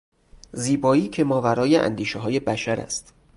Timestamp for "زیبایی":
0.53-1.07